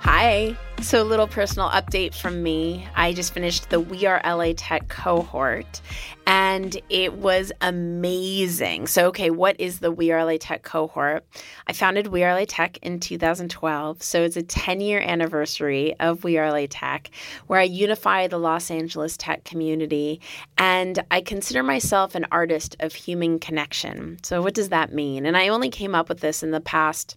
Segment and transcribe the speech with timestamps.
[0.00, 0.56] Hi.
[0.80, 2.86] So, a little personal update from me.
[2.94, 5.80] I just finished the We Are LA Tech cohort
[6.24, 8.86] and it was amazing.
[8.86, 11.24] So, okay, what is the We Are LA Tech cohort?
[11.66, 14.00] I founded We Are LA Tech in 2012.
[14.00, 17.10] So, it's a 10 year anniversary of We Are LA Tech
[17.48, 20.20] where I unify the Los Angeles tech community
[20.56, 24.18] and I consider myself an artist of human connection.
[24.22, 25.26] So, what does that mean?
[25.26, 27.16] And I only came up with this in the past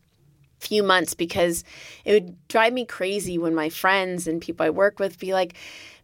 [0.61, 1.63] few months because
[2.05, 5.55] it would drive me crazy when my friends and people I work with be like,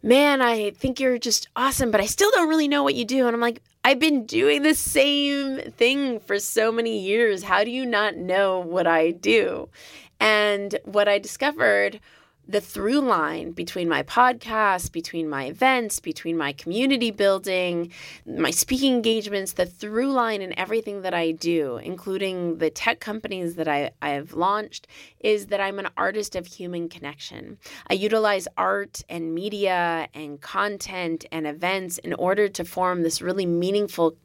[0.03, 3.25] Man, I think you're just awesome, but I still don't really know what you do.
[3.25, 7.43] And I'm like, I've been doing the same thing for so many years.
[7.43, 9.69] How do you not know what I do?
[10.19, 11.99] And what I discovered
[12.47, 17.91] the through line between my podcast, between my events, between my community building,
[18.25, 23.55] my speaking engagements, the through line in everything that I do, including the tech companies
[23.55, 24.87] that I, I've launched,
[25.19, 27.57] is that I'm an artist of human connection.
[27.89, 33.45] I utilize art and media and content and events in order to form this really
[33.45, 34.15] meaningful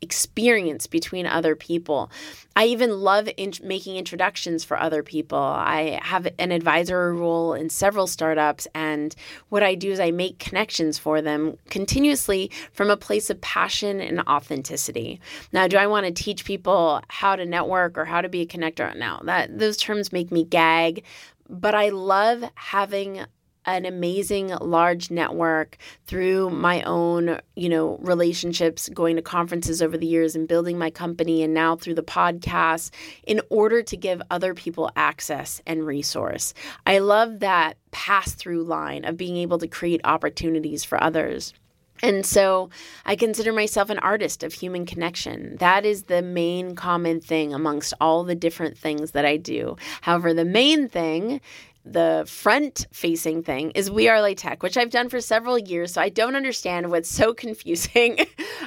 [0.00, 2.10] experience between other people.
[2.56, 5.38] I even love in- making introductions for other people.
[5.38, 9.14] I have an advisor role in several startups, and
[9.48, 14.00] what I do is I make connections for them continuously from a place of passion
[14.00, 15.20] and authenticity.
[15.52, 18.46] Now, do I want to teach people how to network or how to be a
[18.46, 18.94] connector?
[18.96, 21.02] No, that those terms make me gag
[21.48, 23.24] but I love having
[23.66, 25.76] an amazing large network
[26.06, 30.90] through my own, you know, relationships, going to conferences over the years and building my
[30.90, 32.90] company and now through the podcast
[33.26, 36.54] in order to give other people access and resource.
[36.86, 41.54] I love that pass through line of being able to create opportunities for others.
[42.02, 42.70] And so
[43.06, 45.56] I consider myself an artist of human connection.
[45.58, 49.76] That is the main common thing amongst all the different things that I do.
[50.02, 51.40] However, the main thing
[51.84, 55.92] the front facing thing is We Are LA Tech, which I've done for several years.
[55.92, 58.18] So I don't understand what's so confusing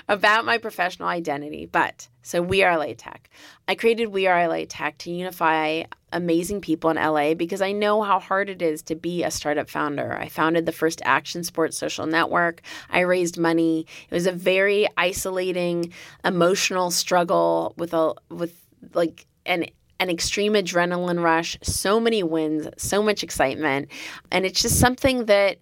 [0.07, 1.65] about my professional identity.
[1.65, 3.29] But so We Are LA Tech.
[3.67, 5.83] I created We Are LA Tech to unify
[6.13, 9.69] amazing people in LA because I know how hard it is to be a startup
[9.69, 10.15] founder.
[10.15, 12.61] I founded the first action sports social network.
[12.89, 13.87] I raised money.
[14.09, 15.91] It was a very isolating,
[16.23, 18.53] emotional struggle with a with
[18.93, 19.65] like an
[19.99, 23.89] an extreme adrenaline rush, so many wins, so much excitement.
[24.31, 25.57] And it's just something that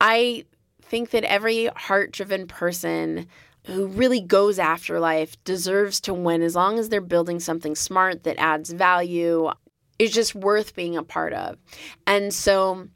[0.00, 0.44] I
[0.82, 3.26] think that every heart driven person
[3.66, 8.24] who really goes after life deserves to win as long as they're building something smart
[8.24, 9.50] that adds value.
[9.98, 11.56] It's just worth being a part of.
[12.06, 12.88] And so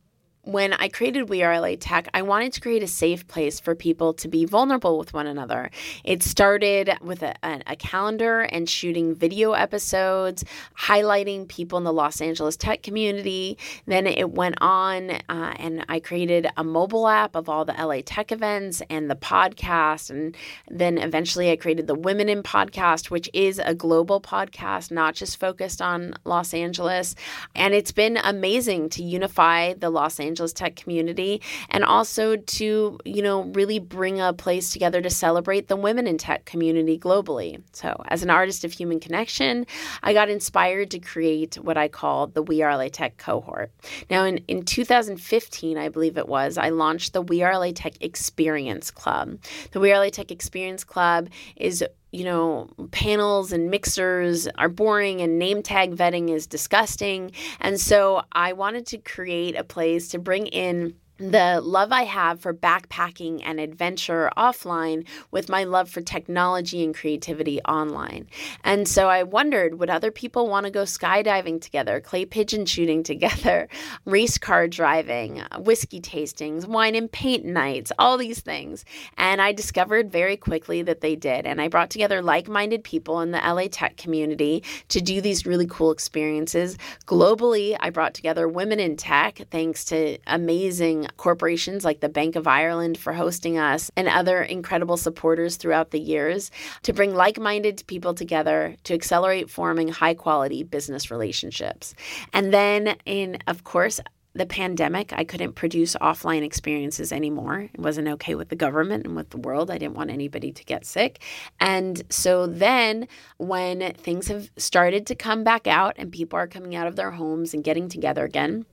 [0.49, 3.75] when I created We Are LA Tech, I wanted to create a safe place for
[3.75, 5.71] people to be vulnerable with one another.
[6.05, 10.47] It started with a, a, calendar and shooting video episodes,
[10.79, 13.59] highlighting people in the Los Angeles tech community.
[13.85, 18.01] Then it went on, uh, and I created a mobile app of all the LA
[18.03, 20.09] tech events and the podcast.
[20.09, 20.35] And
[20.71, 25.39] then eventually I created the Women in Podcast, which is a global podcast, not just
[25.39, 27.15] focused on Los Angeles.
[27.55, 32.97] And it's been amazing to unify the Los Angeles Angeles tech community and also to,
[33.05, 37.61] you know, really bring a place together to celebrate the women in tech community globally.
[37.73, 39.67] So, as an artist of human connection,
[40.05, 43.73] I got inspired to create what I called the We Are LA Tech cohort.
[44.11, 47.95] Now, in, in 2015, I believe it was, I launched the We Are LA Tech
[48.01, 49.39] Experience Club.
[49.73, 55.21] The We Are LA Tech Experience Club is you know, panels and mixers are boring
[55.21, 57.33] and name tag vetting is disgusting.
[57.61, 62.41] And so I wanted to create a place to bring in the love I have
[62.41, 68.29] for backpacking and adventure offline with my love for technology and creativity online.
[68.63, 73.03] And so I wondered would other people want to go skydiving together, clay pigeon shooting
[73.03, 73.69] together,
[74.05, 78.85] race car driving, whiskey tastings, wine and paint nights, all these things.
[79.17, 81.47] And I discovered very quickly that they did.
[81.47, 85.47] And I brought together like minded people in the LA tech community to do these
[85.47, 86.79] really cool experiences.
[87.07, 92.47] Globally, I brought together women in tech thanks to amazing corporations like the Bank of
[92.47, 96.51] Ireland for hosting us and other incredible supporters throughout the years
[96.83, 101.95] to bring like minded people together to accelerate forming high quality business relationships.
[102.33, 104.01] And then, in, of course,
[104.35, 107.69] the pandemic, I couldn't produce offline experiences anymore.
[107.73, 109.71] It wasn't okay with the government and with the world.
[109.71, 111.21] I didn't want anybody to get sick.
[111.59, 113.09] And so then,
[113.39, 117.11] when things have started to come back out and people are coming out of their
[117.11, 118.65] homes and getting together again,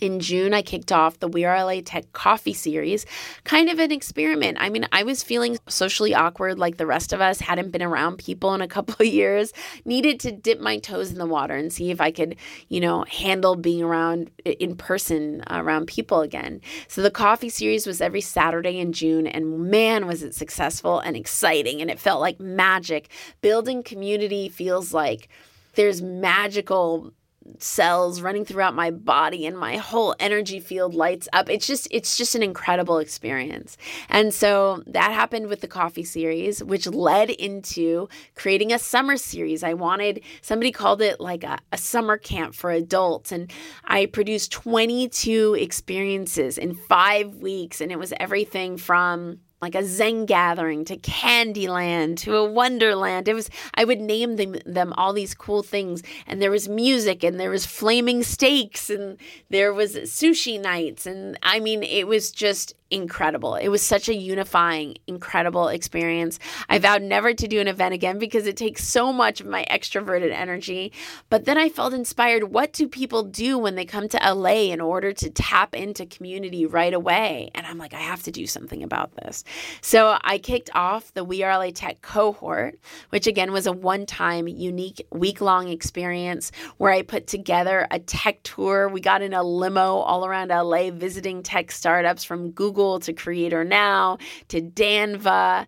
[0.00, 3.06] in June, I kicked off the We Are LA Tech Coffee Series,
[3.44, 4.58] kind of an experiment.
[4.60, 8.18] I mean, I was feeling socially awkward like the rest of us, hadn't been around
[8.18, 9.52] people in a couple of years,
[9.84, 12.36] needed to dip my toes in the water and see if I could,
[12.68, 16.60] you know, handle being around in person around people again.
[16.86, 21.16] So the coffee series was every Saturday in June, and man, was it successful and
[21.16, 23.08] exciting, and it felt like magic.
[23.40, 25.28] Building community feels like
[25.74, 27.12] there's magical
[27.58, 31.48] cells running throughout my body and my whole energy field lights up.
[31.50, 33.76] It's just it's just an incredible experience.
[34.08, 39.62] And so that happened with the coffee series, which led into creating a summer series.
[39.62, 43.32] I wanted somebody called it like a, a summer camp for adults.
[43.32, 43.50] And
[43.84, 47.80] I produced 22 experiences in five weeks.
[47.80, 53.28] And it was everything from like a Zen gathering to Candyland to a Wonderland.
[53.28, 57.24] It was I would name them them all these cool things, and there was music,
[57.24, 59.18] and there was flaming steaks, and
[59.50, 63.54] there was sushi nights, and I mean it was just incredible.
[63.54, 66.38] It was such a unifying, incredible experience.
[66.68, 69.66] I vowed never to do an event again because it takes so much of my
[69.70, 70.92] extroverted energy.
[71.28, 72.44] But then I felt inspired.
[72.44, 76.64] What do people do when they come to LA in order to tap into community
[76.64, 77.50] right away?
[77.54, 79.44] And I'm like, I have to do something about this.
[79.82, 82.78] So I kicked off the We Are LA Tech cohort,
[83.10, 87.98] which again was a one time, unique, week long experience where I put together a
[87.98, 88.88] tech tour.
[88.88, 92.77] We got in a limo all around LA visiting tech startups from Google.
[92.78, 95.66] Google to Creator Now to Danva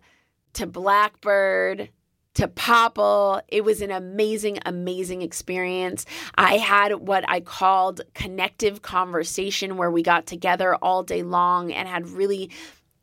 [0.53, 1.89] to Blackbird
[2.35, 3.41] to Popple.
[3.49, 6.05] It was an amazing, amazing experience.
[6.35, 11.85] I had what I called connective conversation where we got together all day long and
[11.85, 12.49] had really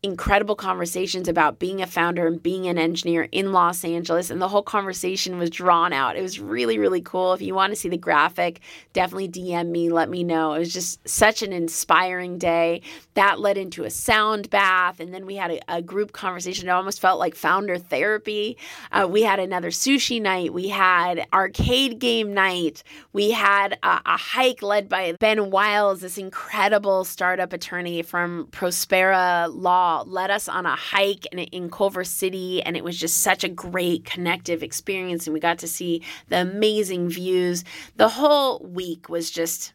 [0.02, 4.30] incredible conversations about being a founder and being an engineer in Los Angeles.
[4.30, 6.16] And the whole conversation was drawn out.
[6.16, 7.32] It was really, really cool.
[7.32, 8.60] If you want to see the graphic,
[8.92, 10.52] definitely DM me, let me know.
[10.52, 12.82] It was just such an inspiring day.
[13.14, 15.00] That led into a sound bath.
[15.00, 16.68] And then we had a, a group conversation.
[16.68, 18.56] It almost felt like founder therapy.
[18.92, 20.52] Uh, we had another sushi night.
[20.52, 22.84] We had arcade game night.
[23.12, 29.48] We had a, a hike led by Ben Wiles, this incredible startup attorney from Prospera
[29.52, 33.42] Law led us on a hike in, in Culver City, and it was just such
[33.42, 35.26] a great connective experience.
[35.26, 37.64] And we got to see the amazing views.
[37.96, 39.72] The whole week was just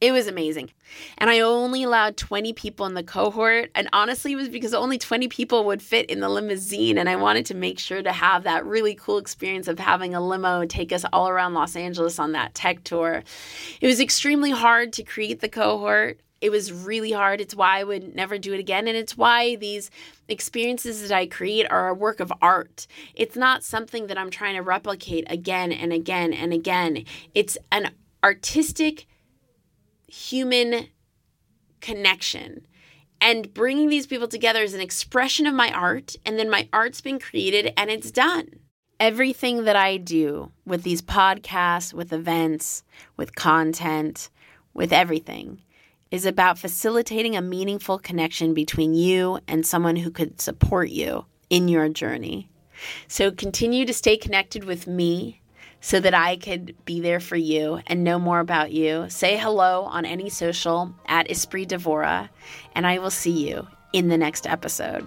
[0.00, 0.70] it was amazing.
[1.18, 3.70] And I only allowed 20 people in the cohort.
[3.74, 6.98] And honestly, it was because only 20 people would fit in the limousine.
[6.98, 10.20] And I wanted to make sure to have that really cool experience of having a
[10.20, 13.24] limo take us all around Los Angeles on that tech tour.
[13.80, 17.40] It was extremely hard to create the cohort it was really hard.
[17.40, 18.86] It's why I would never do it again.
[18.86, 19.90] And it's why these
[20.28, 22.86] experiences that I create are a work of art.
[23.14, 27.04] It's not something that I'm trying to replicate again and again and again.
[27.34, 27.90] It's an
[28.22, 29.06] artistic
[30.06, 30.88] human
[31.80, 32.66] connection.
[33.20, 36.14] And bringing these people together is an expression of my art.
[36.24, 38.60] And then my art's been created and it's done.
[39.00, 42.84] Everything that I do with these podcasts, with events,
[43.16, 44.30] with content,
[44.72, 45.62] with everything
[46.10, 51.68] is about facilitating a meaningful connection between you and someone who could support you in
[51.68, 52.50] your journey.
[53.06, 55.40] So continue to stay connected with me
[55.80, 59.06] so that I could be there for you and know more about you.
[59.08, 62.28] Say hello on any social at Espree Devora,
[62.74, 65.06] and I will see you in the next episode.